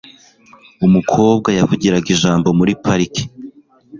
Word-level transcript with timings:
Umukobwa 0.85 1.49
yavugiraga 1.57 2.07
ijambo 2.15 2.47
muri 2.57 2.73
parike. 2.83 3.23